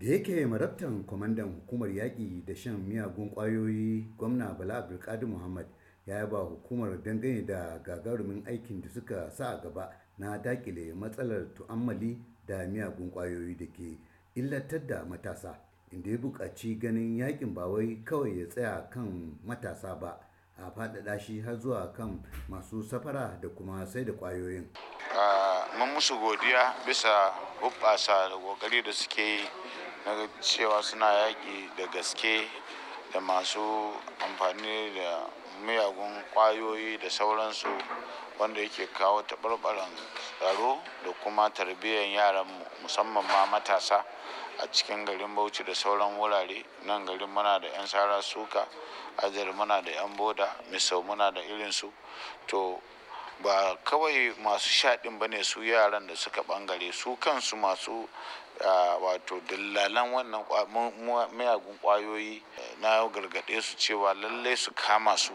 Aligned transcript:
da 0.00 0.06
yake 0.12 0.46
marabtan 0.46 1.04
kwamandan 1.04 1.54
hukumar 1.54 1.88
yaƙi 1.90 2.44
da 2.46 2.54
shan 2.54 2.76
miyagun 2.88 3.30
ƙwayoyi 3.34 4.04
gwamna 4.18 4.54
bala 4.58 4.74
abdulkadir 4.76 5.28
muhammad 5.28 5.66
ya 6.06 6.14
yaba 6.18 6.38
hukumar 6.38 7.02
dangane 7.02 7.46
da 7.46 7.78
gagarumin 7.84 8.44
aikin 8.46 8.80
da 8.82 8.88
suka 8.88 9.30
sa 9.30 9.46
a 9.50 9.60
gaba 9.62 9.90
na 10.18 10.38
daƙile 10.38 10.94
matsalar 10.94 11.54
tu'ammali 11.54 12.18
da 12.46 12.66
miyagun 12.66 13.10
ƙwayoyi 13.10 13.56
da 13.58 13.66
ke 13.66 13.98
illatar 14.36 14.86
da 14.86 15.04
matasa 15.04 15.58
inda 15.92 16.10
ya 16.10 16.18
buƙaci 16.18 16.78
ganin 16.78 17.16
yaƙin 17.16 17.54
ba 17.54 17.66
wai 17.66 18.02
kawai 18.04 18.38
ya 18.38 18.46
tsaya 18.48 18.88
kan 18.90 19.38
matasa 19.46 19.94
ba 20.00 20.20
a 20.56 20.70
faɗaɗa 20.70 21.18
shi 21.20 21.40
har 21.40 21.56
zuwa 21.60 21.92
kan 21.92 22.22
masu 22.48 22.82
safara 22.82 23.38
da 23.42 23.48
kuma 23.48 23.86
sai 23.86 24.04
da 24.04 24.12
ƙwayoyin. 24.12 24.66
mun 25.78 25.88
musu 25.94 26.14
godiya 26.18 26.74
bisa 26.86 27.32
hubbasa 27.60 28.28
da 28.28 28.36
ƙoƙari 28.36 28.82
da 28.84 28.92
suke 28.92 29.18
yi 29.22 29.48
cewa 30.40 30.82
suna 30.82 31.06
yaƙi 31.12 31.70
da 31.76 31.86
gaske 31.86 32.48
da 33.12 33.20
masu 33.20 33.92
amfani 34.20 34.94
da 34.94 35.26
miyagun 35.64 36.22
ƙwayoyi 36.34 36.98
da 37.00 37.08
sauransu 37.10 37.66
wanda 38.38 38.60
yake 38.60 38.86
kawo 38.92 39.22
taɓarɓaran 39.22 39.90
tsaro 40.38 40.78
da 41.04 41.12
kuma 41.24 41.50
tarbiyyar 41.50 42.06
yaran 42.14 42.46
musamman 42.82 43.24
ma 43.26 43.46
matasa 43.46 44.04
a 44.58 44.66
cikin 44.70 45.04
garin 45.04 45.34
bauchi 45.34 45.64
da 45.64 45.72
sauran 45.74 46.16
wurare. 46.18 46.64
Nan 46.84 47.04
garin 47.06 47.28
muna 47.30 47.58
da 47.60 47.66
'yan 47.68 47.86
sara 47.86 48.22
suka 48.22 48.66
ajar 49.16 49.52
muna 49.52 49.82
da 49.84 49.90
'yan 49.90 50.16
boda 50.16 50.54
misau 50.70 51.02
muna 51.02 51.32
da 51.34 51.40
irinsu 51.40 51.90
to 52.46 52.80
ba 53.42 53.76
kawai 53.84 54.34
masu 54.38 54.68
shaɗin 54.70 55.18
ba 55.18 55.26
ne 55.28 55.42
su 55.42 55.62
yaran 55.62 56.06
da 56.06 56.14
suka 56.14 56.42
ɓangare 56.42 56.92
su 56.92 57.16
kansu 57.16 57.56
masu 57.56 58.08
wato 59.00 59.40
dillalan 59.48 60.12
wannan 60.12 60.44
miyagun 61.32 61.78
ƙwayoyi 61.82 62.42
na 62.80 63.06
gargaɗe 63.08 63.60
su 63.62 63.76
cewa 63.76 64.14
lallai 64.14 64.56
su 64.56 64.70
kama 64.74 65.16
su. 65.16 65.32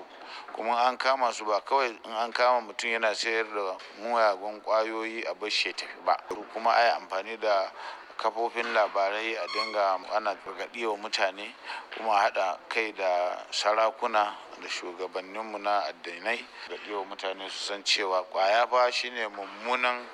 Kuma 0.53 0.75
an 0.87 0.97
kama 0.97 1.31
su 1.33 1.45
ba 1.45 1.61
kawai 1.61 1.89
in 2.05 2.11
an 2.11 2.31
kama 2.31 2.61
mutum 2.73 2.89
yana 2.91 3.15
sayar 3.15 3.45
da 3.53 3.77
miyagun 4.01 4.61
ƙwayoyi 4.61 5.23
a 5.29 5.33
bashe 5.35 5.73
tafi 5.73 6.03
ba. 6.05 6.17
Kuma 6.53 6.71
ai 6.71 6.91
amfani 6.99 7.37
da 7.39 7.71
kafofin 8.17 8.73
labarai 8.73 9.35
a 9.37 9.47
dinga 9.47 9.99
ana 10.15 10.35
gargaɗi 10.35 10.85
wa 10.85 10.97
mutane 10.97 11.53
kuma 11.95 12.19
haɗa 12.21 12.59
kai 12.69 12.91
da 12.93 13.37
sarakuna 13.51 14.35
da 14.61 14.69
shugabanninmu 14.69 15.57
na 15.59 15.79
addinai. 15.87 16.45
Gargaɗi 16.69 16.93
wa 16.95 17.03
mutane 17.05 17.49
su 17.49 17.59
san 17.73 17.83
cewa 17.83 18.23
ƙwaya 18.31 18.67
fa 18.69 18.91
shine 18.91 19.27
mummunan 19.29 20.05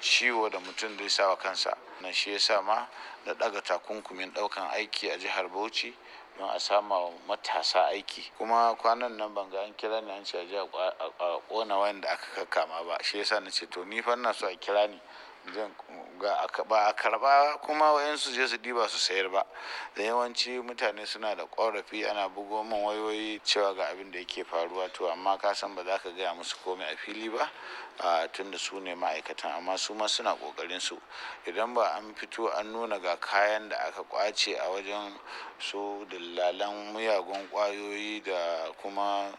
ciwo 0.00 0.48
da 0.50 0.58
mutum 0.60 0.96
zai 0.98 1.08
sa 1.08 1.28
wa 1.28 1.36
kansa. 1.36 1.76
Na 2.00 2.10
shi 2.12 2.32
yasa 2.32 2.62
ma 2.62 2.86
da 3.24 3.32
ɗaga 3.34 3.60
takunkumin 3.62 4.30
ɗaukan 4.32 4.70
aiki 4.72 5.10
a 5.10 5.18
jihar 5.18 5.48
bauchi 5.48 5.94
don 6.38 6.48
a 6.50 6.60
sama 6.60 7.10
matasa 7.28 7.86
aiki. 7.92 8.30
Kuma 8.38 8.74
kwanan 8.76 9.16
nan 9.16 9.34
ban 9.34 9.50
ga 9.50 9.60
an 9.62 9.72
kira 9.74 10.00
ni 10.02 10.10
an 10.10 10.24
ce 10.24 10.38
a 10.38 11.40
ƙona 11.48 11.78
wanda 11.78 12.08
aka 12.10 12.44
kakkama 12.44 12.84
ba. 12.86 12.98
Shi 13.02 13.18
yasa 13.18 13.40
na 13.40 13.50
ce 13.50 13.66
to 13.66 13.84
ni 13.84 14.00
fa 14.02 14.16
so 14.34 14.46
a 14.46 14.56
kira 14.56 14.88
ni 14.88 15.00
ba 15.52 16.86
a 16.88 16.92
karɓa 16.94 17.58
kuma 17.60 17.92
wayansu 17.92 18.32
je 18.32 18.46
su 18.46 18.56
diba 18.58 18.88
su 18.88 18.98
sayar 18.98 19.28
ba. 19.30 19.44
Da 19.94 20.02
yawanci 20.02 20.60
mutane 20.62 21.06
suna 21.06 21.34
da 21.34 21.44
korafi 21.46 22.04
ana 22.08 22.28
bugo 22.28 22.62
min 22.64 22.82
wayoyi 22.82 23.40
cewa 23.44 23.74
ga 23.76 23.88
abin 23.90 24.10
da 24.10 24.18
yake 24.18 24.44
faruwa. 24.44 24.90
To 24.92 25.08
amma 25.10 25.36
ka 25.38 25.52
san 25.52 25.74
ba 25.74 25.84
za 25.84 25.98
ka 25.98 26.10
gaya 26.10 26.32
musu 26.34 26.56
komai 26.64 26.92
a 26.92 26.96
fili 26.96 27.28
ba 27.28 27.50
tun 28.32 28.50
da 28.50 28.58
su 28.58 28.80
ne 28.80 28.94
ma'aikatan 28.94 29.52
amma 29.58 29.76
su 29.76 29.92
ma 29.94 30.06
suna 30.06 30.34
ƙoƙarin 30.34 30.80
su. 30.80 30.98
Idan 31.46 31.74
ba 31.74 31.94
an 31.96 32.14
fito 32.14 32.48
an 32.58 32.72
nuna 32.72 32.98
ga 32.98 33.16
kayan 33.16 33.68
da 33.68 33.76
aka 33.86 34.02
ƙwace 34.04 34.56
a 34.58 34.68
wajen 34.70 35.12
su 35.58 36.06
dillalan 36.08 36.92
miyagun 36.94 37.48
ƙwayoyi 37.50 38.24
da 38.24 38.72
kuma 38.82 39.30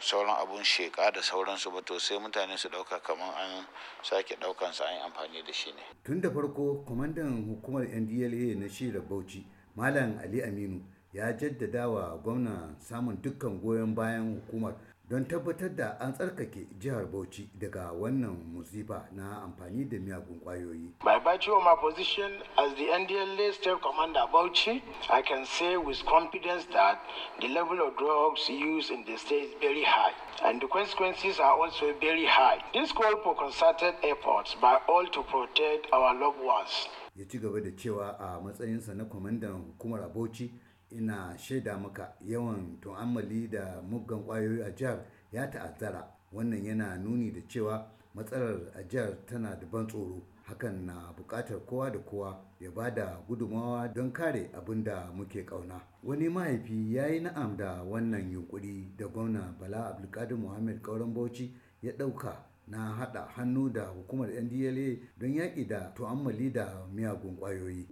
sauran 0.00 0.36
abun 0.40 0.64
sheka 0.64 1.10
da 1.12 1.22
sauransu 1.22 1.70
ba 1.70 1.82
to 1.82 1.98
sai 1.98 2.18
mutane 2.18 2.56
su 2.56 2.68
ɗauka 2.68 3.00
kamar 3.02 3.34
an 3.36 3.66
sake 4.02 4.36
ɗaukan 4.40 4.72
sa 4.72 4.84
an 4.84 4.94
yi 4.94 5.00
amfani 5.02 5.42
da 5.46 5.52
shi 5.52 5.72
ne. 5.72 5.82
Tun 6.04 6.20
da 6.20 6.30
farko 6.30 6.84
kwamandan 6.86 7.44
hukumar 7.48 7.84
ndla 7.84 8.54
na 8.60 8.68
shira 8.68 9.00
bauchi 9.00 9.44
malam 9.76 10.18
ali 10.22 10.42
aminu 10.42 10.82
ya 11.12 11.32
jaddada 11.32 11.88
wa 11.88 12.16
gwamna 12.22 12.74
samun 12.78 13.16
dukkan 13.22 13.60
goyon 13.60 13.94
bayan 13.94 14.34
hukumar 14.40 14.74
don 15.10 15.24
tabbatar 15.24 15.74
da 15.76 15.96
an 16.00 16.12
tsarkake 16.12 16.66
jihar 16.78 17.06
Bauchi 17.06 17.48
daga 17.58 17.92
wannan 17.92 18.36
musifa 18.54 19.08
na 19.12 19.42
amfani 19.42 19.84
da 19.88 19.96
miyagun 19.98 20.40
ƙwayoyi. 20.44 20.92
By 21.02 21.18
virtue 21.18 21.52
of 21.54 21.62
my 21.64 21.74
position 21.80 22.42
as 22.58 22.74
the 22.74 22.88
NDLA 22.92 23.54
State 23.54 23.80
Commander 23.80 24.26
Bauchi, 24.30 24.82
I 25.08 25.22
can 25.22 25.46
say 25.46 25.78
with 25.78 26.04
confidence 26.04 26.66
that 26.74 27.00
the 27.40 27.48
level 27.48 27.80
of 27.80 27.96
drugs 27.96 28.48
used 28.50 28.90
in 28.90 29.02
the 29.06 29.16
state 29.16 29.44
is 29.44 29.54
very 29.62 29.82
high 29.82 30.12
and 30.44 30.60
the 30.60 30.68
consequences 30.68 31.40
are 31.40 31.56
also 31.58 31.94
very 32.00 32.26
high. 32.26 32.58
This 32.74 32.92
call 32.92 33.16
for 33.24 33.34
concerted 33.34 33.94
efforts 34.02 34.56
by 34.60 34.76
all 34.88 35.06
to 35.06 35.22
protect 35.22 35.88
our 35.90 36.14
loved 36.20 36.40
ones. 36.44 36.86
Ya 37.16 37.24
ci 37.24 37.38
gaba 37.38 37.60
da 37.62 37.70
cewa 37.70 38.14
a 38.20 38.40
matsayinsa 38.44 38.94
na 38.94 39.04
kwamandan 39.04 39.52
hukumar 39.72 40.04
Bauchi 40.12 40.50
ina 40.90 41.38
shaida 41.38 41.78
maka 41.78 42.12
yawan 42.20 42.80
tu'ammali 42.80 43.48
da 43.50 43.82
muggan 43.90 44.24
ƙwayoyi 44.26 44.62
a 44.62 44.70
jihar 44.74 45.04
ya 45.32 45.46
ta'azzara. 45.50 46.08
Wannan 46.32 46.64
yana 46.64 46.96
nuni 46.98 47.32
da 47.32 47.40
cewa 47.48 47.86
matsalar 48.14 48.60
a 48.76 48.82
jihar 48.82 49.26
tana 49.26 49.56
da 49.60 49.66
ban 49.66 49.86
tsoro. 49.86 50.22
Hakan 50.44 50.86
na 50.86 51.12
buƙatar 51.16 51.60
kowa 51.66 51.90
da 51.92 51.98
kowa 51.98 52.40
ya 52.60 52.70
ba 52.70 52.90
da 52.90 53.20
gudunmawa 53.28 53.88
don 53.94 54.12
kare 54.12 54.50
abin 54.54 54.84
da 54.84 55.10
muke 55.12 55.44
ƙauna. 55.44 55.80
Wani 56.02 56.28
mahaifi 56.28 56.94
ya 56.94 57.06
yi 57.06 57.20
na'am 57.20 57.56
da 57.56 57.82
wannan 57.84 58.30
yunkuri 58.32 58.92
da 58.96 59.06
gwamna 59.08 59.54
bala 59.60 59.86
abdulkadir 59.94 60.38
muhammad 60.38 60.80
kauran 60.82 61.14
bauchi 61.14 61.52
ya 61.82 61.92
ɗauka 61.92 62.47
na 62.70 62.78
haɗa 62.98 63.28
hannu 63.36 63.72
da 63.72 63.82
hukumar 63.94 64.28
ndla 64.28 64.96
don 65.16 65.30
yaƙi 65.34 65.66
da 65.68 65.92
tu'ammali 65.96 66.52
da 66.52 66.64
miyagun 66.94 67.36
ƙwayoyi. 67.40 67.86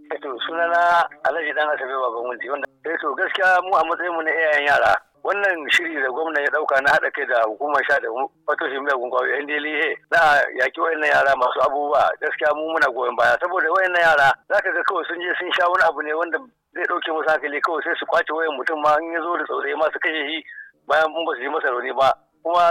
sunana 0.47 1.03
alhaji 1.27 1.53
dan 1.55 1.69
asabe 1.69 1.93
baban 1.93 2.23
wunti 2.27 2.51
wanda 2.51 2.67
sai 2.85 2.97
to 3.03 3.15
gaskiya 3.19 3.59
mu 3.67 3.75
a 3.75 3.83
matsayin 3.85 4.15
mu 4.15 4.23
na 4.23 4.31
iyayen 4.31 4.67
yara 4.67 4.93
wannan 5.27 5.59
shiri 5.75 5.99
da 6.03 6.09
gwamna 6.11 6.41
ya 6.41 6.51
ɗauka 6.55 6.81
na 6.83 6.91
haɗa 6.95 7.11
kai 7.11 7.27
da 7.27 7.43
hukumar 7.43 7.83
sha 7.85 7.99
da 8.01 8.09
fatoshin 8.47 8.83
miyagun 8.87 9.11
ƙwayoyi 9.11 9.43
NDLEA 9.43 9.91
na 10.11 10.19
yaki 10.63 10.81
wayannan 10.81 11.11
yara 11.11 11.37
masu 11.37 11.59
abubuwa 11.67 12.11
gaskiya 12.21 12.55
mu 12.55 12.71
muna 12.71 12.87
goyon 12.95 13.17
baya 13.17 13.35
saboda 13.43 13.67
wayannan 13.75 14.03
yara 14.03 14.29
zaka 14.49 14.71
ga 14.73 14.83
kawai 14.87 15.05
sun 15.09 15.19
je 15.21 15.35
sun 15.39 15.51
sha 15.53 15.67
wani 15.67 15.83
abu 15.85 16.03
ne 16.03 16.13
wanda 16.15 16.39
zai 16.75 16.85
ɗauke 16.87 17.11
musu 17.13 17.29
hankali 17.29 17.61
kawai 17.61 17.83
sai 17.83 17.95
su 17.99 18.07
ƙwace 18.07 18.31
wayan 18.33 18.55
mutum 18.57 18.79
ma 18.83 18.95
in 19.03 19.13
ya 19.13 19.21
zo 19.21 19.37
da 19.37 19.45
tsautsayi 19.45 19.75
ma 19.77 19.91
su 19.91 19.99
kashe 19.99 20.23
shi 20.31 20.39
bayan 20.87 21.11
mun 21.11 21.27
ba 21.27 21.33
su 21.35 21.43
yi 21.43 21.49
masa 21.51 21.69
rauni 21.75 21.93
ba 21.93 22.09
kuma 22.43 22.63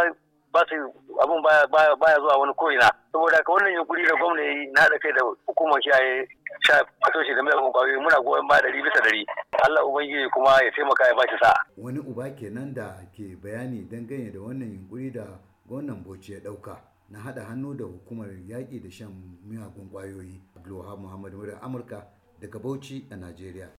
ba 0.55 0.63
su 0.69 0.75
abun 1.21 1.41
baya 1.43 2.15
zuwa 2.19 2.37
wani 2.39 2.53
ko'ina. 2.55 2.87
Saboda 3.11 3.43
ka 3.43 3.51
wannan 3.51 3.73
yunkuri 3.73 4.07
da 4.07 4.15
gwamna 4.15 4.41
yi 4.41 4.71
na 4.71 4.81
haɗa 4.81 4.99
kai 4.99 5.11
da 5.11 5.21
hukumar 5.45 5.79
kiyaye 5.81 6.27
sha 6.59 6.85
fatoshi 7.01 7.35
da 7.35 7.43
mai 7.43 7.51
ƙwayoyi 7.53 7.99
muna 7.99 8.21
goyon 8.23 8.47
ba 8.47 8.55
ɗari 8.63 8.81
bisa 8.83 9.01
ɗari. 9.03 9.25
Allah 9.67 9.83
ubangiji 9.85 10.29
kuma 10.29 10.63
ya 10.63 10.71
taimaka 10.71 11.07
ya 11.07 11.15
ba 11.15 11.23
shi 11.27 11.37
sa'a. 11.43 11.65
wani 11.77 11.99
uba 11.99 12.29
kenan 12.35 12.73
da 12.73 12.95
ke 13.11 13.35
bayani 13.43 13.83
dangane 13.89 14.31
da 14.31 14.39
wannan 14.39 14.71
yunkuri 14.71 15.11
da 15.11 15.27
gwamnan 15.67 16.03
bauchi 16.03 16.33
ya 16.33 16.39
ɗauka 16.39 16.77
na 17.09 17.19
haɗa 17.19 17.43
hannu 17.43 17.73
da 17.77 17.83
hukumar 17.85 18.27
yaƙi 18.47 18.79
da 18.83 18.89
shan 18.91 19.11
miyagun 19.43 19.91
ƙwayoyi. 19.91 20.39
Abdulwahab 20.55 20.99
muhammad 20.99 21.33
murar 21.33 21.59
amurka 21.61 22.07
daga 22.39 22.59
bauchi 22.59 23.05
a 23.11 23.15
najeriya. 23.15 23.67